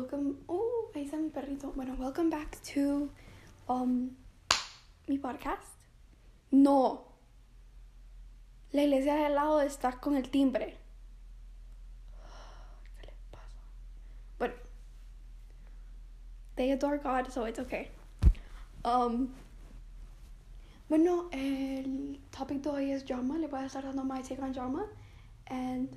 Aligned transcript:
welcome. 0.00 0.36
Oh, 0.46 0.90
ahí 0.94 1.04
está 1.04 1.18
mi 1.18 1.28
perrito. 1.28 1.72
Bueno, 1.72 1.94
welcome 1.98 2.30
back 2.30 2.56
to 2.62 3.10
um, 3.68 4.10
mi 5.06 5.18
podcast. 5.18 5.76
No. 6.50 7.04
La 8.72 8.82
iglesia 8.82 9.14
de 9.14 9.26
al 9.26 9.34
lado 9.34 9.60
está 9.60 10.00
con 10.00 10.16
el 10.16 10.30
timbre. 10.30 10.78
¿Qué 12.98 13.06
le 13.06 13.12
pasa? 13.30 13.58
Bueno. 14.38 14.54
They 16.56 16.72
adore 16.72 16.98
God, 16.98 17.30
so 17.30 17.46
it's 17.46 17.58
okay. 17.58 17.90
Um, 18.84 19.28
bueno, 20.88 21.28
el 21.32 22.20
topic 22.30 22.62
de 22.62 22.70
hoy 22.70 22.90
es 22.92 23.04
drama. 23.04 23.36
Le 23.36 23.48
voy 23.48 23.60
a 23.60 23.66
estar 23.66 23.82
dando 23.82 24.02
my 24.04 24.22
take 24.22 24.40
on 24.40 24.52
drama. 24.52 24.86
And 25.46 25.94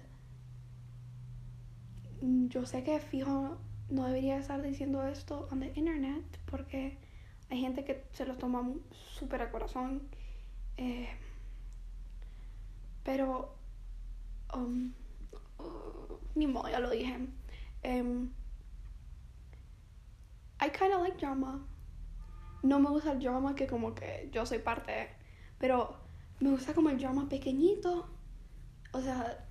yo 2.49 2.65
sé 2.65 2.83
que 2.83 2.99
fijo 2.99 3.57
no 3.89 4.05
debería 4.05 4.37
estar 4.37 4.61
diciendo 4.61 5.05
esto 5.07 5.47
on 5.51 5.59
the 5.59 5.71
internet 5.75 6.23
porque 6.45 6.97
hay 7.49 7.61
gente 7.61 7.83
que 7.83 8.05
se 8.13 8.25
lo 8.25 8.35
toma 8.35 8.67
súper 8.91 9.41
a 9.41 9.51
corazón. 9.51 10.01
Eh, 10.77 11.07
pero, 13.03 13.55
um, 14.55 14.93
uh, 15.59 16.17
ni 16.35 16.47
modo, 16.47 16.69
ya 16.69 16.79
lo 16.79 16.89
dije. 16.89 17.15
Um, 17.83 18.31
I 20.59 20.69
kind 20.69 20.93
of 20.93 21.01
like 21.01 21.17
drama. 21.17 21.67
No 22.63 22.79
me 22.79 22.89
gusta 22.89 23.11
el 23.11 23.19
drama 23.19 23.55
que 23.55 23.67
como 23.67 23.93
que 23.93 24.29
yo 24.31 24.45
soy 24.45 24.59
parte, 24.59 25.09
pero 25.59 25.97
me 26.39 26.49
gusta 26.49 26.73
como 26.73 26.89
el 26.89 26.97
drama 26.97 27.27
pequeñito. 27.27 28.09
O 28.93 29.01
sea, 29.01 29.45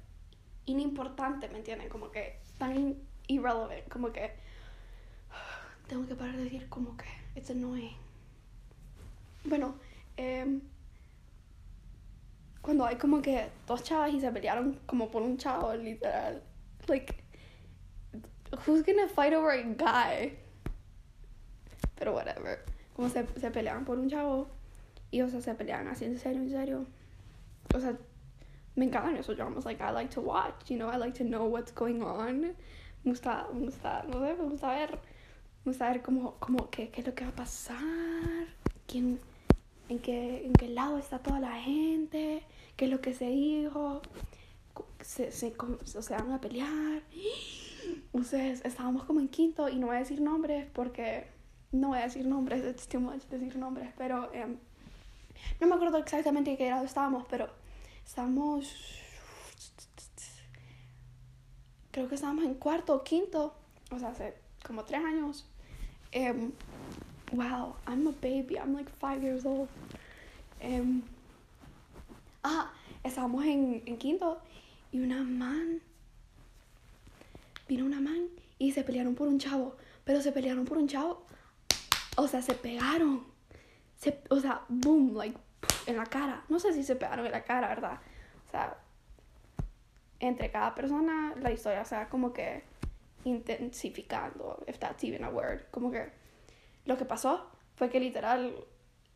inimportante, 0.65 1.49
¿me 1.49 1.59
entienden? 1.59 1.89
Como 1.89 2.11
que 2.11 2.41
tan 2.59 2.97
irrelevant, 3.29 3.89
como 3.89 4.13
que 4.13 4.33
tengo 5.89 6.07
que 6.07 6.15
parar 6.15 6.37
de 6.37 6.45
decir 6.45 6.69
como 6.69 6.97
que 6.97 7.07
it's 7.37 7.51
annoying. 7.51 7.97
Bueno, 9.45 9.75
eh, 10.17 10.61
cuando 12.63 12.87
hay 12.87 12.97
como 12.97 13.21
que 13.21 13.51
dos 13.67 13.83
chavas 13.83 14.15
y 14.15 14.21
se 14.21 14.31
pelearon 14.31 14.81
como 14.87 15.11
por 15.11 15.23
un 15.23 15.37
chavo, 15.37 15.75
literal. 15.75 16.43
Like, 16.87 17.15
who's 18.67 18.85
gonna 18.85 19.09
fight 19.09 19.35
over 19.35 19.51
a 19.51 19.63
guy? 19.63 20.39
Pero 21.97 22.15
whatever. 22.15 22.61
Como 22.95 23.09
se, 23.09 23.27
se 23.39 23.51
pelearon 23.51 23.85
por 23.85 23.99
un 23.99 24.09
chavo 24.09 24.49
y, 25.11 25.21
o 25.23 25.29
sea, 25.29 25.41
se 25.41 25.55
pelean 25.55 25.89
así 25.89 26.05
en 26.05 26.19
serio, 26.19 26.43
en 26.43 26.51
serio. 26.51 26.87
O 27.75 27.81
sea, 27.81 27.97
me 28.77 28.87
encantan 28.87 29.17
esos 29.17 29.37
dramas. 29.37 29.65
Like, 29.65 29.83
I 29.83 29.91
like 29.91 30.15
to 30.15 30.21
watch, 30.21 30.71
you 30.71 30.77
know, 30.77 30.89
I 30.89 30.97
like 30.97 31.19
to 31.19 31.25
know 31.25 31.45
what's 31.47 31.73
going 31.75 32.01
on. 32.03 32.55
Me 33.05 33.11
gusta, 33.13 33.47
me 33.53 33.67
gusta, 33.67 34.05
no 34.09 34.21
sé, 34.21 34.35
me 34.35 34.49
gusta 34.49 34.71
ver. 34.71 34.99
Me 35.65 35.71
gusta 35.71 35.89
ver 35.91 36.03
cómo, 36.03 36.37
cómo, 36.39 36.71
qué, 36.71 36.91
qué 36.91 37.01
es 37.01 37.07
lo 37.07 37.15
que 37.15 37.25
va 37.25 37.31
a 37.31 37.35
pasar. 37.35 38.47
Quién, 38.87 39.21
en 39.89 39.99
qué, 39.99 40.45
en 40.47 40.53
qué 40.53 40.69
lado 40.69 40.99
está 40.99 41.19
toda 41.19 41.41
la 41.41 41.55
gente. 41.61 42.43
Qué 42.77 42.87
es 42.87 42.91
lo 42.91 43.01
que 43.01 43.15
se 43.15 43.29
dijo. 43.29 44.03
Se, 45.01 45.33
se, 45.33 45.55
se 45.85 46.15
van 46.15 46.33
a 46.33 46.41
pelear. 46.41 47.03
Ustedes, 48.13 48.65
estábamos 48.65 49.05
como 49.05 49.21
en 49.21 49.29
quinto 49.29 49.69
y 49.69 49.77
no 49.77 49.89
voy 49.89 49.97
a 49.97 50.01
decir 50.01 50.21
nombres 50.21 50.67
porque 50.73 51.27
no 51.73 51.89
voy 51.89 51.99
a 51.99 52.03
decir 52.03 52.27
nombres, 52.27 52.65
it's 52.71 52.87
too 52.87 53.01
much 53.01 53.23
decir 53.25 53.57
nombres, 53.57 53.91
pero 53.97 54.31
um, 54.33 54.57
no 55.61 55.67
me 55.67 55.75
acuerdo 55.75 55.99
exactamente 55.99 56.57
qué 56.57 56.67
grado 56.67 56.85
estábamos, 56.85 57.25
pero 57.29 57.49
Estábamos. 58.07 59.02
Creo 61.93 62.09
que 62.09 62.15
estábamos 62.15 62.45
en 62.45 62.55
cuarto 62.55 62.95
o 62.95 63.05
quinto. 63.05 63.55
O 63.91 63.99
sea, 63.99 64.09
hace 64.09 64.35
como 64.67 64.85
tres 64.85 65.05
años. 65.05 65.47
Um, 66.15 66.53
wow, 67.33 67.77
I'm 67.87 68.07
a 68.09 68.13
baby. 68.21 68.57
I'm 68.57 68.75
like 68.75 68.91
five 68.91 69.23
years 69.23 69.45
old. 69.45 69.69
Um, 70.63 71.03
ah, 72.43 72.73
estábamos 73.05 73.45
en, 73.45 73.83
en 73.87 73.99
quinto 73.99 74.41
y 74.91 75.01
una 75.01 75.23
man. 75.23 75.81
Vino 77.69 77.85
una 77.85 78.01
man 78.01 78.29
y 78.59 78.73
se 78.73 78.83
pelearon 78.85 79.15
por 79.15 79.29
un 79.29 79.39
chavo. 79.39 79.77
Pero 80.05 80.21
se 80.21 80.33
pelearon 80.33 80.65
por 80.65 80.79
un 80.79 80.89
chavo. 80.89 81.25
O 82.17 82.27
sea, 82.27 82.43
se 82.43 82.55
pegaron. 82.55 83.25
Se, 83.99 84.21
o 84.31 84.41
sea, 84.41 84.63
boom, 84.69 85.15
like 85.15 85.39
en 85.87 85.97
la 85.97 86.07
cara. 86.07 86.45
No 86.49 86.59
sé 86.59 86.73
si 86.73 86.83
se 86.83 86.97
pegaron 86.97 87.27
en 87.27 87.33
la 87.33 87.45
cara, 87.45 87.69
¿verdad? 87.69 88.01
O 88.49 88.51
sea, 88.51 88.77
entre 90.23 90.51
cada 90.51 90.75
persona 90.75 91.35
la 91.41 91.51
historia 91.51 91.85
se 91.85 91.97
va 91.97 92.09
como 92.09 92.33
que 92.33 92.63
intensificando, 93.25 94.63
if 94.67 94.79
that's 94.79 95.05
even 95.05 95.25
a 95.25 95.29
word. 95.29 95.63
Como 95.71 95.91
que 95.91 96.11
lo 96.87 96.97
que 96.97 97.05
pasó 97.05 97.51
fue 97.75 97.91
que 97.91 98.01
literal 98.01 98.55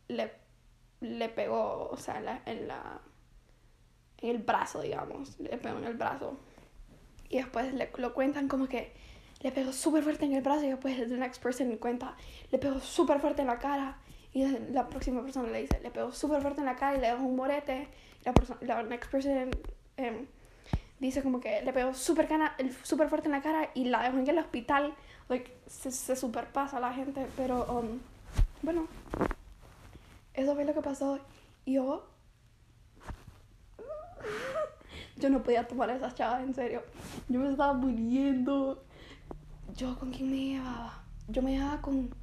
le, 0.08 0.32
le 1.00 1.28
pegó, 1.28 1.88
o 1.90 1.96
sea, 1.96 2.18
en 2.18 2.24
la, 2.24 2.42
en 2.44 2.68
la 2.68 3.00
en 4.18 4.30
el 4.30 4.38
brazo, 4.38 4.80
digamos, 4.80 5.38
le 5.38 5.56
pegó 5.58 5.78
en 5.78 5.84
el 5.84 5.94
brazo. 5.94 6.38
Y 7.28 7.36
después 7.36 7.72
le, 7.74 7.90
lo 7.96 8.14
cuentan 8.14 8.48
como 8.48 8.66
que 8.66 8.92
le 9.42 9.52
pegó 9.52 9.72
súper 9.72 10.02
fuerte 10.02 10.24
en 10.24 10.34
el 10.34 10.42
brazo 10.42 10.64
y 10.64 10.70
después 10.70 10.96
the 10.96 11.16
next 11.16 11.42
person 11.42 11.76
cuenta, 11.76 12.16
le 12.50 12.58
pegó 12.58 12.80
súper 12.80 13.20
fuerte 13.20 13.42
en 13.42 13.48
la 13.48 13.58
cara 13.58 13.98
y 14.32 14.44
la 14.72 14.88
próxima 14.88 15.22
persona 15.22 15.48
le 15.48 15.62
dice, 15.62 15.80
le 15.80 15.90
pegó 15.90 16.12
súper 16.12 16.42
fuerte 16.42 16.60
en 16.60 16.66
la 16.66 16.76
cara 16.76 16.96
y 16.96 17.00
le 17.00 17.08
dejó 17.08 17.22
un 17.22 17.36
morete. 17.36 17.88
La, 18.24 18.34
la 18.62 18.82
next 18.82 19.10
person 19.10 19.50
um, 19.98 20.26
dice 21.00 21.22
como 21.22 21.40
que 21.40 21.62
le 21.62 21.72
pegó 21.72 21.94
súper 21.94 22.28
super 22.82 23.08
fuerte 23.08 23.28
en 23.28 23.32
la 23.32 23.42
cara 23.42 23.70
y 23.74 23.84
la 23.84 24.02
dejó 24.02 24.18
en 24.18 24.28
el 24.28 24.38
hospital. 24.38 24.94
Like, 25.28 25.56
se, 25.66 25.90
se 25.90 26.16
superpasa 26.16 26.78
la 26.80 26.92
gente, 26.92 27.26
pero 27.36 27.64
um, 27.66 27.98
bueno, 28.62 28.86
eso 30.34 30.54
fue 30.54 30.64
lo 30.64 30.74
que 30.74 30.82
pasó. 30.82 31.18
Yo, 31.64 32.06
yo 35.16 35.30
no 35.30 35.42
podía 35.42 35.66
tomar 35.66 35.90
a 35.90 35.96
esas 35.96 36.14
chavas 36.14 36.42
en 36.42 36.54
serio. 36.54 36.82
Yo 37.28 37.40
me 37.40 37.50
estaba 37.50 37.72
muriendo. 37.72 38.82
¿Yo 39.74 39.98
con 39.98 40.12
quién 40.12 40.30
me 40.30 40.36
llevaba? 40.36 41.02
Yo 41.28 41.42
me 41.42 41.52
llevaba 41.52 41.80
con... 41.80 42.14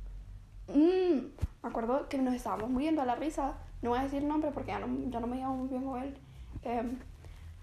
Mmm, 0.68 1.28
me 1.62 1.70
acuerdo 1.70 2.08
que 2.08 2.18
nos 2.18 2.34
estábamos 2.34 2.70
muriendo 2.70 3.02
a 3.02 3.06
la 3.06 3.16
risa. 3.16 3.58
No 3.82 3.90
voy 3.90 4.00
a 4.00 4.04
decir 4.04 4.24
nombre 4.24 4.52
porque 4.52 4.72
ya 4.72 4.80
no, 4.80 4.88
ya 5.10 5.20
no 5.20 5.28
me 5.28 5.38
llevo 5.38 5.56
muy 5.56 5.68
bien 5.68 5.84
con 5.84 6.02
él. 6.02 6.18
Em, 6.64 7.00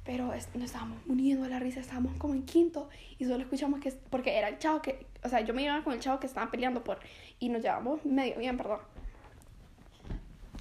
pero 0.05 0.27
nos 0.27 0.65
estábamos 0.65 1.07
muriendo 1.07 1.45
a 1.45 1.49
la 1.49 1.59
risa, 1.59 1.81
estábamos 1.81 2.15
como 2.15 2.35
en 2.35 2.45
quinto 2.45 2.89
y 3.19 3.27
solo 3.27 3.43
escuchamos 3.43 3.81
que, 3.81 3.93
porque 4.11 4.37
era 4.37 4.49
el 4.49 4.59
chavo 4.59 4.81
que, 4.81 5.07
o 5.23 5.29
sea, 5.29 5.41
yo 5.41 5.53
me 5.53 5.63
llevaba 5.63 5.85
con 5.85 5.93
el 5.93 6.01
chavo 6.01 6.19
que 6.21 6.27
estaban 6.27 6.51
peleando 6.51 6.83
por, 6.83 6.99
y 7.39 7.49
nos 7.49 7.63
llevamos 7.63 8.05
medio 8.05 8.39
bien, 8.39 8.57
perdón. 8.57 8.81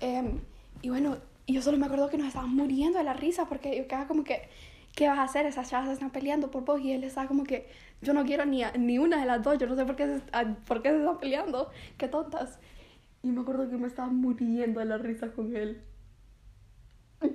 Em, 0.01 0.39
y 0.81 0.89
bueno, 0.89 1.17
yo 1.47 1.61
solo 1.61 1.77
me 1.77 1.85
acuerdo 1.85 2.09
que 2.09 2.17
nos 2.17 2.27
estábamos 2.27 2.55
muriendo 2.55 2.99
a 2.99 3.03
la 3.03 3.13
risa 3.13 3.47
porque 3.47 3.75
yo 3.77 3.87
quedaba 3.87 4.07
como 4.07 4.23
que, 4.23 4.49
¿qué 4.95 5.07
vas 5.07 5.19
a 5.19 5.23
hacer? 5.23 5.45
Esas 5.45 5.69
chavas 5.69 5.89
están 5.89 6.11
peleando 6.11 6.51
por 6.51 6.65
vos 6.65 6.81
y 6.81 6.91
él 6.91 7.03
estaba 7.03 7.27
como 7.27 7.43
que, 7.43 7.67
yo 8.01 8.13
no 8.13 8.25
quiero 8.25 8.45
ni, 8.45 8.63
ni 8.77 8.99
una 8.99 9.19
de 9.19 9.25
las 9.25 9.41
dos, 9.41 9.57
yo 9.57 9.67
no 9.67 9.75
sé 9.75 9.85
por 9.85 9.95
qué, 9.95 10.05
se, 10.05 10.21
por 10.67 10.81
qué 10.81 10.89
se 10.89 10.97
están 10.99 11.17
peleando, 11.17 11.69
qué 11.97 12.07
tontas. 12.07 12.59
Y 13.23 13.29
me 13.29 13.41
acuerdo 13.41 13.69
que 13.69 13.77
me 13.77 13.87
estaba 13.87 14.09
muriendo 14.09 14.79
de 14.79 14.85
la 14.85 14.97
risa 14.97 15.31
con 15.31 15.55
él. 15.55 15.81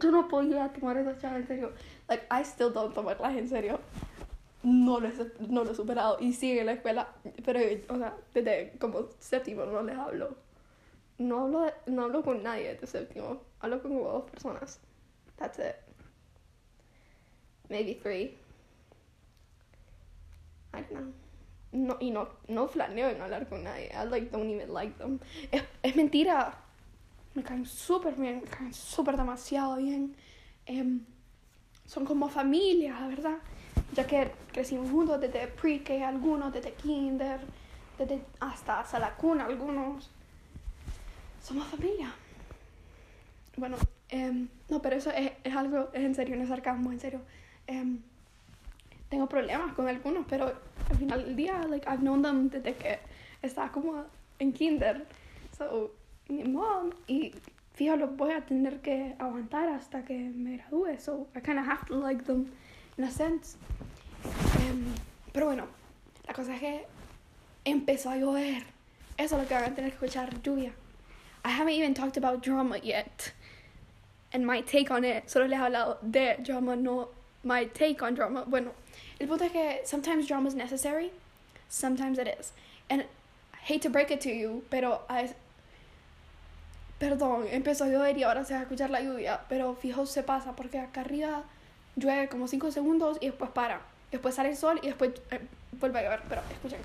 Yo 0.04 0.10
no 0.10 0.28
podía 0.28 0.70
tomar 0.72 0.98
esa 0.98 1.16
chava 1.19 1.37
en 1.37 1.47
serio. 1.47 1.72
Like, 2.09 2.26
I 2.31 2.42
still 2.44 2.70
don't 2.70 2.94
tomarlas 2.94 3.37
en 3.37 3.48
serio. 3.48 3.81
No 4.62 5.00
lo, 5.00 5.09
he, 5.09 5.12
no 5.48 5.65
lo 5.65 5.72
he 5.72 5.75
superado. 5.75 6.19
Y 6.20 6.34
sigue 6.34 6.60
en 6.60 6.66
la 6.66 6.72
escuela. 6.72 7.09
Pero, 7.44 7.60
o 7.88 7.97
sea, 7.97 8.15
desde 8.34 8.76
como 8.78 9.09
séptimo 9.19 9.65
no 9.65 9.82
les 9.82 9.97
hablo. 9.97 10.37
No 11.16 11.44
hablo, 11.44 11.72
no 11.87 12.04
hablo 12.04 12.22
con 12.22 12.42
nadie 12.42 12.75
de 12.75 12.87
séptimo. 12.87 13.41
Hablo 13.60 13.82
con 13.82 13.94
dos 13.94 14.31
personas. 14.31 14.78
That's 15.37 15.59
it. 15.59 15.76
Maybe 17.71 17.94
three. 17.94 18.36
I 20.74 20.83
don't 20.83 20.91
know 20.91 21.24
no, 21.74 21.97
y 22.01 22.10
no, 22.10 22.28
no 22.48 22.68
flaneo 22.68 23.09
en 23.09 23.21
hablar 23.21 23.48
con 23.48 23.65
nadie. 23.65 23.91
I 23.92 24.06
like 24.06 24.30
don't 24.30 24.48
even 24.48 24.72
like 24.72 24.97
them. 24.97 25.18
Es, 25.51 25.62
es 25.83 25.97
mentira. 25.97 26.54
Me 27.34 27.42
caen 27.42 27.66
súper 27.66 28.15
bien, 28.15 28.41
me 28.42 28.48
caen 28.48 28.72
súper 28.72 29.16
demasiado 29.16 29.77
bien. 29.77 30.15
Eh, 30.66 30.98
son 31.86 32.04
como 32.04 32.28
familia, 32.28 33.07
¿verdad? 33.09 33.39
Ya 33.95 34.07
que 34.07 34.31
crecimos 34.53 34.91
juntos 34.91 35.21
desde 35.21 35.48
pre-K 35.48 36.07
algunos, 36.07 36.53
desde 36.53 36.72
kinder, 36.75 37.41
desde 37.98 38.22
hasta, 38.41 38.81
hasta 38.81 38.98
la 38.98 39.15
cuna 39.16 39.47
algunos. 39.47 40.10
Somos 41.42 41.66
familia. 41.66 42.13
Bueno, 43.57 43.77
eh, 44.09 44.47
no, 44.69 44.80
pero 44.80 44.97
eso 44.97 45.10
es, 45.10 45.33
es, 45.42 45.54
algo, 45.54 45.91
es 45.92 46.03
en 46.03 46.15
serio, 46.15 46.37
no 46.37 46.42
es 46.42 46.48
sarcasmo, 46.48 46.92
en 46.92 47.01
serio. 47.01 47.21
Eh, 47.66 47.98
tengo 49.09 49.28
problemas 49.28 49.75
con 49.75 49.87
algunos, 49.89 50.27
pero 50.28 50.53
al 50.91 50.97
final 50.97 51.25
del 51.25 51.37
día, 51.37 51.66
like, 51.69 51.87
I've 51.89 52.03
known 52.03 52.22
them 52.22 52.48
desde 52.48 52.75
que 52.75 52.98
estaba 53.42 53.71
como 53.71 54.04
en 54.39 54.53
kinder. 54.53 55.07
So, 55.57 55.92
mi 56.28 56.44
mom, 56.44 56.91
y 57.06 57.32
fíjate, 57.74 57.98
los 57.98 58.16
voy 58.16 58.32
a 58.32 58.41
tener 58.41 58.80
que 58.80 59.15
aguantar 59.18 59.68
hasta 59.68 60.04
que 60.04 60.15
me 60.15 60.59
gradúe. 60.59 60.98
So, 61.00 61.26
I 61.34 61.41
kind 61.41 61.59
of 61.59 61.66
have 61.66 61.86
to 61.86 61.94
like 61.97 62.24
them 62.24 62.53
in 62.97 63.04
a 63.04 63.10
sense. 63.10 63.56
Um, 64.24 64.94
pero 65.32 65.47
bueno, 65.47 65.66
la 66.26 66.34
cosa 66.34 66.54
es 66.54 66.60
que 66.60 66.86
empezó 67.65 68.10
a 68.10 68.16
llover. 68.16 68.65
Eso 69.16 69.36
es 69.36 69.42
lo 69.42 69.48
que 69.48 69.54
van 69.54 69.65
a 69.65 69.74
tener 69.74 69.91
que 69.91 70.06
escuchar, 70.06 70.42
lluvia. 70.42 70.72
I 71.44 71.50
haven't 71.50 71.74
even 71.74 71.94
talked 71.94 72.16
about 72.16 72.42
drama 72.42 72.78
yet. 72.82 73.32
And 74.32 74.47
my 74.47 74.62
take 74.62 74.91
on 74.91 75.04
it. 75.04 75.30
Solo 75.30 75.47
les 75.47 75.59
he 75.59 75.62
hablado 75.62 75.98
de 76.03 76.36
drama, 76.42 76.74
no 76.74 77.09
my 77.44 77.66
take 77.66 78.03
on 78.03 78.15
drama. 78.15 78.44
Bueno, 78.44 78.72
el 79.20 79.28
punto 79.28 79.44
es 79.44 79.53
que 79.53 79.80
sometimes 79.84 80.27
drama 80.27 80.48
is 80.48 80.54
necessary. 80.54 81.12
Sometimes 81.68 82.18
it 82.18 82.27
is. 82.27 82.53
And 82.88 83.03
I 83.03 83.56
hate 83.56 83.82
to 83.82 83.91
break 83.91 84.10
it 84.10 84.20
to 84.22 84.30
you, 84.30 84.65
pero 84.70 85.03
I, 85.09 85.34
Perdón, 86.98 87.46
empezó 87.50 87.84
a 87.84 87.88
llover 87.88 88.16
y 88.16 88.22
ahora 88.22 88.44
se 88.44 88.54
va 88.54 88.60
a 88.60 88.62
escuchar 88.62 88.91
la 88.91 89.00
lluvia, 89.00 89.41
pero 89.48 89.74
fijo 89.74 90.06
se 90.06 90.22
pasa 90.22 90.54
porque 90.54 90.78
acá 90.78 91.02
arriba 91.02 91.42
llueve 91.96 92.28
como 92.28 92.48
5 92.48 92.70
segundos 92.70 93.18
y 93.20 93.26
después 93.26 93.50
para. 93.50 93.80
Después 94.10 94.34
sale 94.34 94.50
el 94.50 94.56
sol 94.56 94.78
y 94.82 94.86
después 94.86 95.10
eh, 95.30 95.41
vuelve 95.72 95.98
a 95.98 96.02
llover, 96.04 96.22
pero 96.28 96.42
escuchen. 96.50 96.80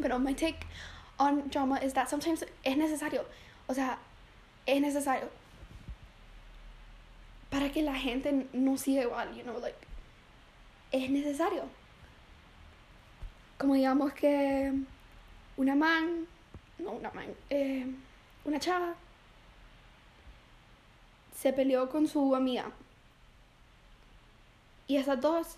Pero 0.00 0.18
my 0.18 0.34
take 0.34 0.58
on 1.18 1.48
drama 1.50 1.78
is 1.82 1.92
that 1.94 2.08
sometimes 2.08 2.46
es 2.64 2.76
necesario. 2.76 3.24
O 3.66 3.74
sea, 3.74 3.98
es 4.64 4.80
necesario 4.80 5.28
para 7.50 7.70
que 7.70 7.82
la 7.82 7.94
gente 7.94 8.46
no 8.52 8.76
siga 8.76 9.02
igual, 9.02 9.34
you 9.34 9.42
know, 9.42 9.58
like 9.60 9.76
es 10.92 11.10
necesario. 11.10 11.64
Como 13.58 13.74
digamos 13.74 14.12
que 14.12 14.72
una 15.56 15.74
man, 15.74 16.26
no 16.78 16.92
una 16.92 17.10
man, 17.12 17.26
eh, 17.50 17.86
una 18.44 18.58
chava 18.58 18.94
se 21.36 21.52
peleó 21.52 21.88
con 21.88 22.08
su 22.08 22.34
amiga. 22.34 22.70
Y 24.88 24.96
esas 24.96 25.20
dos 25.20 25.56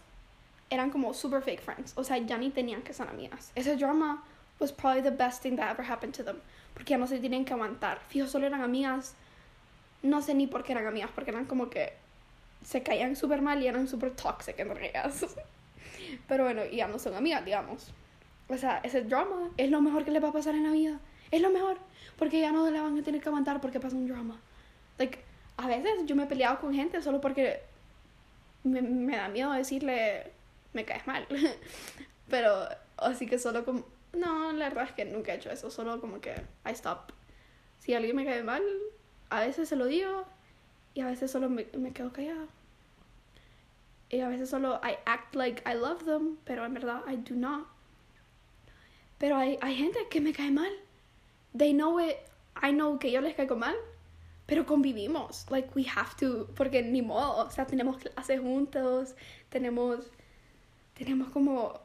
eran 0.70 0.90
como 0.90 1.14
super 1.14 1.42
fake 1.42 1.60
friends. 1.60 1.92
O 1.96 2.04
sea, 2.04 2.18
ya 2.18 2.36
ni 2.36 2.50
tenían 2.50 2.82
que 2.82 2.92
ser 2.92 3.08
amigas. 3.08 3.52
Ese 3.54 3.76
drama 3.76 4.22
was 4.58 4.72
probably 4.72 5.02
the 5.02 5.10
best 5.10 5.42
thing 5.42 5.56
that 5.56 5.70
ever 5.70 5.88
happened 5.88 6.14
to 6.14 6.24
them. 6.24 6.36
Porque 6.74 6.90
ya 6.90 6.98
no 6.98 7.06
se 7.06 7.18
tienen 7.18 7.44
que 7.44 7.52
aguantar. 7.52 8.00
Fijo, 8.08 8.26
solo 8.26 8.46
eran 8.46 8.62
amigas. 8.62 9.14
No 10.02 10.20
sé 10.22 10.34
ni 10.34 10.46
por 10.46 10.64
qué 10.64 10.72
eran 10.72 10.86
amigas, 10.86 11.10
porque 11.14 11.30
eran 11.30 11.44
como 11.44 11.70
que 11.70 11.92
se 12.64 12.82
caían 12.82 13.16
súper 13.16 13.40
mal 13.40 13.62
y 13.62 13.68
eran 13.68 13.88
súper 13.88 14.14
toxic 14.14 14.58
entre 14.58 14.90
ellas. 14.90 15.26
Pero 16.28 16.44
bueno, 16.44 16.64
ya 16.66 16.88
no 16.88 16.98
son 16.98 17.14
amigas, 17.14 17.44
digamos. 17.44 17.92
O 18.48 18.56
sea, 18.56 18.80
ese 18.82 19.02
drama 19.02 19.50
es 19.56 19.70
lo 19.70 19.80
mejor 19.80 20.04
que 20.04 20.10
le 20.10 20.20
va 20.20 20.28
a 20.28 20.32
pasar 20.32 20.54
en 20.54 20.64
la 20.64 20.70
vida. 20.70 20.98
Es 21.30 21.40
lo 21.40 21.50
mejor. 21.50 21.78
Porque 22.18 22.40
ya 22.40 22.50
no 22.50 22.68
la 22.70 22.82
van 22.82 22.98
a 22.98 23.02
tener 23.02 23.20
que 23.20 23.28
aguantar 23.28 23.60
porque 23.60 23.78
pasa 23.78 23.96
un 23.96 24.08
drama. 24.08 24.40
Like, 24.98 25.27
a 25.58 25.66
veces 25.66 26.06
yo 26.06 26.14
me 26.14 26.22
he 26.22 26.26
peleado 26.26 26.60
con 26.60 26.72
gente 26.72 27.02
solo 27.02 27.20
porque 27.20 27.60
me, 28.62 28.80
me 28.80 29.16
da 29.16 29.28
miedo 29.28 29.52
decirle, 29.52 30.30
me 30.72 30.84
caes 30.84 31.06
mal. 31.06 31.26
Pero 32.30 32.68
así 32.96 33.26
que 33.26 33.40
solo 33.40 33.64
como, 33.64 33.84
no, 34.12 34.52
la 34.52 34.68
verdad 34.68 34.84
es 34.84 34.92
que 34.92 35.04
nunca 35.04 35.32
he 35.32 35.36
hecho 35.36 35.50
eso, 35.50 35.68
solo 35.70 36.00
como 36.00 36.20
que 36.20 36.30
I 36.64 36.70
stop. 36.70 37.10
Si 37.80 37.92
alguien 37.92 38.14
me 38.14 38.24
cae 38.24 38.44
mal, 38.44 38.62
a 39.30 39.40
veces 39.40 39.68
se 39.68 39.74
lo 39.74 39.86
digo 39.86 40.26
y 40.94 41.00
a 41.00 41.06
veces 41.06 41.30
solo 41.30 41.50
me, 41.50 41.66
me 41.76 41.92
quedo 41.92 42.12
callada. 42.12 42.46
Y 44.10 44.20
a 44.20 44.28
veces 44.28 44.48
solo 44.48 44.80
I 44.84 44.96
act 45.06 45.34
like 45.34 45.62
I 45.68 45.74
love 45.74 46.04
them, 46.04 46.38
pero 46.44 46.64
en 46.64 46.74
verdad 46.74 47.02
I 47.08 47.16
do 47.16 47.34
not. 47.34 47.66
Pero 49.18 49.36
hay, 49.36 49.58
hay 49.60 49.74
gente 49.74 49.98
que 50.08 50.20
me 50.20 50.32
cae 50.32 50.52
mal. 50.52 50.70
They 51.56 51.72
know 51.72 51.98
it. 51.98 52.14
I 52.62 52.70
know 52.70 53.00
que 53.00 53.10
yo 53.10 53.20
les 53.20 53.34
caigo 53.34 53.56
mal 53.56 53.74
pero 54.48 54.64
convivimos, 54.64 55.44
like 55.50 55.68
we 55.76 55.84
have 55.94 56.16
to, 56.18 56.46
porque 56.54 56.82
ni 56.82 57.02
modo, 57.02 57.44
o 57.46 57.50
sea, 57.50 57.66
tenemos 57.66 57.98
clases 57.98 58.40
juntos, 58.40 59.14
tenemos, 59.50 60.10
tenemos 60.94 61.28
como, 61.28 61.78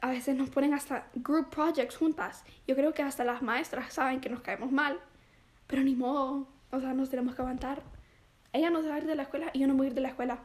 a 0.00 0.08
veces 0.08 0.34
nos 0.34 0.48
ponen 0.48 0.72
hasta 0.72 1.10
group 1.14 1.50
projects 1.50 1.98
juntas. 1.98 2.42
Yo 2.66 2.74
creo 2.74 2.94
que 2.94 3.02
hasta 3.02 3.22
las 3.22 3.42
maestras 3.42 3.92
saben 3.92 4.22
que 4.22 4.30
nos 4.30 4.40
caemos 4.40 4.72
mal, 4.72 4.98
pero 5.66 5.82
ni 5.82 5.94
modo, 5.94 6.48
o 6.70 6.80
sea, 6.80 6.94
nos 6.94 7.10
tenemos 7.10 7.34
que 7.34 7.42
aguantar. 7.42 7.82
Ella 8.54 8.70
no 8.70 8.80
se 8.80 8.88
va 8.88 8.94
a 8.94 8.98
ir 8.98 9.06
de 9.06 9.16
la 9.16 9.24
escuela 9.24 9.50
y 9.52 9.58
yo 9.58 9.66
no 9.66 9.74
voy 9.74 9.88
a 9.88 9.90
ir 9.90 9.94
de 9.94 10.00
la 10.00 10.08
escuela. 10.08 10.38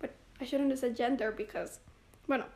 But 0.00 0.12
I 0.40 0.46
shouldn't 0.46 0.74
say 0.78 0.94
gender 0.96 1.34
because, 1.36 1.82
bueno, 2.26 2.46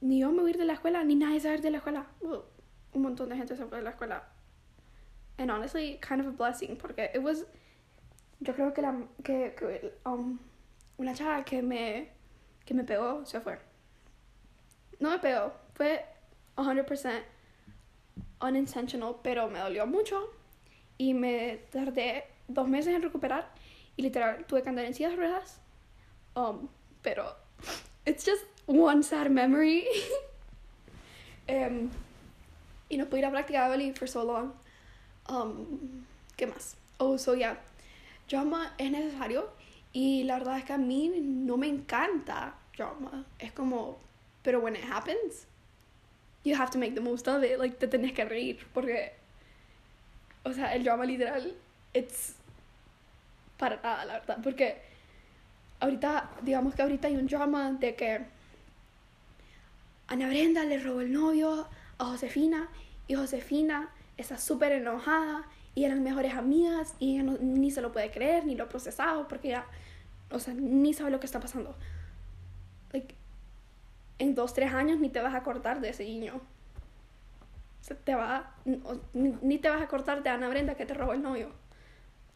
ni 0.00 0.20
yo 0.20 0.32
me 0.32 0.40
voy 0.40 0.52
a 0.52 0.54
ir 0.54 0.58
de 0.58 0.64
la 0.64 0.72
escuela, 0.72 1.04
ni 1.04 1.14
nadie 1.14 1.40
se 1.40 1.48
va 1.48 1.52
a 1.52 1.56
ir 1.58 1.62
de 1.62 1.72
la 1.72 1.76
escuela. 1.76 2.06
un 2.22 3.02
montón 3.02 3.28
de 3.28 3.36
gente 3.36 3.54
se 3.54 3.66
fue 3.66 3.76
de 3.76 3.84
la 3.84 3.90
escuela 3.90 4.29
and 5.40 5.50
honestly 5.50 5.98
kind 6.00 6.20
of 6.20 6.26
a 6.26 6.30
blessing 6.30 6.76
porque 6.76 7.10
it 7.14 7.22
was 7.22 7.44
yo 8.40 8.52
creo 8.52 8.72
que 8.74 8.82
la 8.82 8.94
que, 9.24 9.54
que 9.56 9.92
um, 10.04 10.38
una 10.98 11.14
chava 11.14 11.44
que 11.44 11.62
me 11.62 12.08
que 12.66 12.74
me 12.74 12.84
pegó 12.84 13.26
se 13.26 13.40
fue. 13.40 13.58
No 15.00 15.10
me 15.10 15.18
pegó 15.18 15.52
fue 15.74 16.04
100% 16.56 17.22
unintentional 18.42 19.16
pero 19.22 19.48
me 19.48 19.58
dolió 19.58 19.86
mucho 19.86 20.30
y 20.98 21.14
me 21.14 21.60
tardé 21.70 22.24
dos 22.48 22.68
meses 22.68 22.94
en 22.94 23.02
recuperar 23.02 23.50
y 23.96 24.02
literal 24.02 24.44
tuve 24.46 24.62
que 24.62 24.68
andar 24.68 24.84
en 24.84 24.94
sillas 24.94 25.16
ruedas 25.16 25.58
um, 26.36 26.68
pero 27.02 27.34
it's 28.04 28.24
just 28.24 28.44
one 28.66 29.02
sad 29.02 29.30
memory. 29.30 29.86
Um, 31.48 31.90
y 32.90 32.96
no 32.96 33.06
pude 33.06 33.20
ir 33.20 33.24
a 33.24 33.30
practicar 33.30 33.70
ballet 33.70 33.92
for 33.92 34.06
so 34.06 34.22
long 34.22 34.52
Um, 35.30 36.04
¿Qué 36.36 36.46
más? 36.46 36.76
Oh, 36.98 37.16
so 37.16 37.34
yeah. 37.34 37.56
Drama 38.28 38.74
es 38.78 38.90
necesario 38.90 39.48
y 39.92 40.24
la 40.24 40.38
verdad 40.38 40.58
es 40.58 40.64
que 40.64 40.72
a 40.72 40.78
mí 40.78 41.08
no 41.08 41.56
me 41.56 41.68
encanta 41.68 42.54
drama. 42.76 43.24
Es 43.38 43.52
como, 43.52 43.98
pero 44.42 44.60
when 44.60 44.74
it 44.74 44.84
happens, 44.84 45.46
you 46.44 46.54
have 46.54 46.70
to 46.70 46.78
make 46.78 46.94
the 46.94 47.00
most 47.00 47.28
of 47.28 47.44
it. 47.44 47.58
Like, 47.58 47.76
te 47.76 47.86
tenés 47.86 48.12
que 48.12 48.24
reír 48.24 48.66
porque, 48.74 49.12
o 50.44 50.52
sea, 50.52 50.74
el 50.74 50.82
drama 50.82 51.04
literal, 51.04 51.54
it's 51.94 52.34
para 53.56 53.76
nada, 53.76 54.04
la 54.04 54.12
verdad. 54.14 54.38
Porque 54.42 54.82
ahorita, 55.80 56.30
digamos 56.42 56.74
que 56.74 56.82
ahorita 56.82 57.08
hay 57.08 57.16
un 57.16 57.26
drama 57.26 57.72
de 57.72 57.94
que 57.94 58.20
Ana 60.08 60.26
Brenda 60.28 60.64
le 60.64 60.78
robó 60.78 61.02
el 61.02 61.12
novio 61.12 61.68
a 61.98 62.04
Josefina 62.04 62.68
y 63.06 63.14
Josefina 63.14 63.90
está 64.20 64.38
súper 64.38 64.72
enojada 64.72 65.46
y 65.74 65.84
eran 65.84 66.02
mejores 66.02 66.34
amigas 66.34 66.94
y 66.98 67.18
ella 67.18 67.36
ni 67.40 67.70
se 67.70 67.80
lo 67.80 67.92
puede 67.92 68.10
creer, 68.10 68.44
ni 68.44 68.54
lo 68.54 68.64
ha 68.64 68.68
procesado 68.68 69.28
porque 69.28 69.48
ya, 69.48 69.66
o 70.30 70.38
sea, 70.38 70.54
ni 70.54 70.94
sabe 70.94 71.10
lo 71.10 71.20
que 71.20 71.26
está 71.26 71.40
pasando. 71.40 71.76
En 74.18 74.34
dos, 74.34 74.52
tres 74.52 74.72
años 74.72 75.00
ni 75.00 75.08
te 75.08 75.20
vas 75.20 75.34
a 75.34 75.38
acordar 75.38 75.80
de 75.80 75.90
ese 75.90 76.04
niño. 76.04 76.36
O 77.80 77.84
sea, 77.84 77.96
te 77.96 78.14
va, 78.14 78.54
ni, 79.14 79.58
te 79.58 79.70
vas 79.70 79.80
a 79.80 79.84
acordar 79.84 80.22
de 80.22 80.28
Ana 80.28 80.48
Brenda 80.50 80.74
que 80.74 80.84
te 80.84 80.92
robó 80.92 81.14
el 81.14 81.22
novio. 81.22 81.50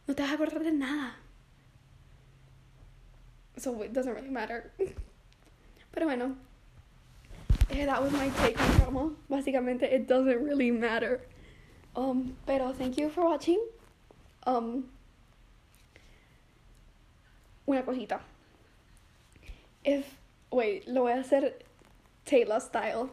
No 0.07 0.15
te 0.15 0.23
vas 0.23 0.31
a 0.31 0.35
acordar 0.35 0.63
de 0.63 0.71
nada. 0.71 1.15
So 3.57 3.83
it 3.83 3.91
doesn't 3.91 4.15
really 4.15 4.31
matter. 4.31 4.71
Pero 5.91 6.07
bueno, 6.07 6.35
eh, 7.69 7.85
that 7.85 8.01
was 8.01 8.11
my 8.11 8.29
take 8.41 8.59
on 8.59 8.77
drama. 8.79 9.11
Básicamente, 9.29 9.95
it 9.95 10.07
doesn't 10.07 10.43
really 10.43 10.71
matter. 10.71 11.21
Um, 11.95 12.35
pero 12.45 12.73
thank 12.73 12.97
you 12.97 13.09
for 13.09 13.25
watching. 13.25 13.61
Um, 14.45 14.85
una 17.67 17.83
cosita. 17.83 18.19
If 19.83 20.05
wait, 20.51 20.87
lo 20.87 21.03
voy 21.03 21.13
a 21.13 21.23
hacer 21.23 21.53
Taylor 22.25 22.59
style. 22.59 23.09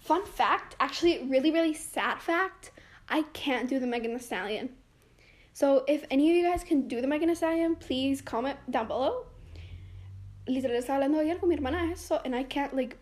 Fun 0.00 0.24
fact, 0.24 0.76
actually, 0.80 1.24
really, 1.24 1.50
really 1.50 1.74
sad 1.74 2.20
fact. 2.20 2.72
I 3.08 3.22
can't 3.32 3.68
do 3.68 3.78
the 3.78 3.86
Megan 3.86 4.14
Thee 4.14 4.20
Stallion. 4.20 4.70
So 5.52 5.84
if 5.86 6.04
any 6.10 6.30
of 6.30 6.36
you 6.36 6.44
guys 6.44 6.64
can 6.64 6.88
do 6.88 7.00
the 7.00 7.06
Megan 7.06 7.28
Thee 7.28 7.34
Stallion, 7.34 7.76
please 7.76 8.20
comment 8.20 8.58
down 8.70 8.86
below. 8.86 9.26
Literal 10.46 10.76
estaba 10.76 11.02
hablando 11.02 11.20
ayer 11.20 11.38
con 11.38 11.48
mi 11.48 11.56
hermana 11.56 11.90
eso, 11.90 12.20
and 12.24 12.34
I 12.34 12.42
can't 12.44 12.74
like. 12.74 12.96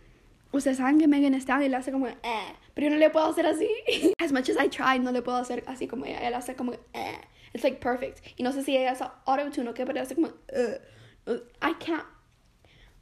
Ustedes 0.52 0.78
saben 0.78 0.98
que 0.98 1.08
Megan 1.08 1.32
Thee 1.32 1.40
Stallion 1.40 1.70
le 1.70 1.78
hace 1.78 1.90
como 1.90 2.06
eh. 2.06 2.52
Pero 2.74 2.86
yo 2.86 2.90
no 2.90 2.98
le 2.98 3.10
puedo 3.10 3.26
hacer 3.26 3.46
así. 3.46 3.68
As 4.18 4.32
much 4.32 4.48
as 4.48 4.56
I 4.56 4.68
try, 4.68 4.98
no 4.98 5.12
le 5.12 5.22
puedo 5.22 5.38
hacer 5.38 5.62
así 5.66 5.86
como 5.86 6.06
ella. 6.06 6.26
Ella 6.26 6.38
hace 6.38 6.54
como, 6.54 6.72
eh. 6.94 7.20
It's 7.52 7.64
like 7.64 7.80
perfect. 7.80 8.22
Y 8.38 8.42
no 8.42 8.50
sé 8.52 8.62
si 8.62 8.76
ella 8.76 8.92
hace 8.92 9.04
auto-tune 9.26 9.68
o 9.68 9.74
qué, 9.74 9.84
pero 9.84 9.92
ella 9.98 10.02
hace 10.02 10.14
como, 10.14 10.28
uh. 10.28 11.32
I 11.60 11.74
can't. 11.78 12.06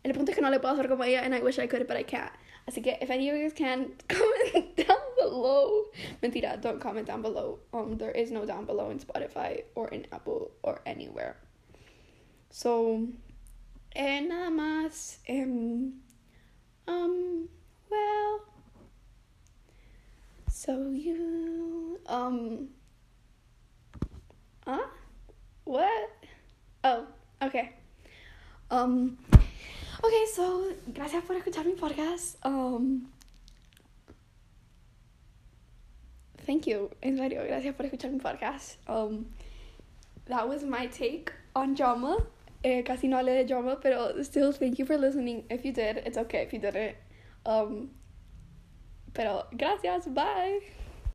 El 0.03 0.15
punto 0.15 0.33
es 0.33 0.37
que 0.37 0.43
no 0.43 0.51
le 0.51 0.59
puedo 0.61 0.75
hacer 0.75 0.89
como 0.89 1.05
ella, 1.05 1.23
and 1.23 1.35
I 1.35 1.41
wish 1.41 1.59
I 1.59 1.67
could, 1.67 1.87
but 1.87 1.97
I 1.97 2.05
can't. 2.05 2.33
Así 2.67 2.83
que, 2.83 2.99
if 3.01 3.11
any 3.11 3.29
of 3.31 3.37
you 3.37 3.43
guys 3.43 3.53
can, 3.53 3.93
comment 4.09 4.77
down 4.77 4.97
below. 5.17 5.85
Mentira, 6.23 6.61
don't 6.61 6.81
comment 6.81 7.07
down 7.07 7.23
below. 7.23 7.59
Um, 7.73 7.97
there 7.97 8.11
is 8.11 8.31
no 8.31 8.45
down 8.45 8.65
below 8.65 8.91
in 8.91 8.99
Spotify 8.99 9.65
or 9.75 9.89
in 9.89 10.07
Apple 10.13 10.51
or 10.63 10.81
anywhere. 10.87 11.37
So, 12.51 13.07
eh, 13.95 14.21
nada 14.21 14.51
más. 14.51 15.19
Um, 15.29 16.01
um, 16.87 17.49
well. 17.91 18.50
So 20.61 20.91
you 20.91 21.99
um 22.05 22.69
huh? 24.67 24.85
What? 25.65 26.11
Oh, 26.85 27.07
okay. 27.41 27.71
Um 28.71 29.17
okay, 30.05 30.25
so 30.35 30.69
gracias 30.93 31.25
por 31.25 31.37
escuchar 31.37 31.65
mi 31.65 31.73
podcast. 31.73 32.37
Um 32.45 33.09
thank 36.45 36.67
you. 36.67 36.91
En 37.03 37.17
serio, 37.17 37.43
gracias 37.47 37.75
por 37.75 37.87
escuchar 37.87 38.13
mi 38.13 38.19
podcast. 38.19 38.77
Um, 38.87 39.33
that 40.27 40.47
was 40.47 40.63
my 40.63 40.89
take 40.89 41.33
on 41.57 41.73
drama. 41.75 42.19
Eh, 42.63 42.83
casi 42.83 43.09
no 43.09 43.17
hablé 43.17 43.33
de 43.33 43.45
drama, 43.47 43.79
pero 43.81 44.23
still 44.23 44.53
thank 44.53 44.79
you 44.79 44.85
for 44.85 44.99
listening. 44.99 45.43
If 45.49 45.65
you 45.65 45.73
did, 45.73 46.03
it's 46.05 46.19
okay 46.19 46.43
if 46.43 46.53
you 46.53 46.59
didn't. 46.59 46.97
Um, 47.47 47.93
pero 49.13 49.47
gracias, 49.53 50.13
bye. 50.13 50.80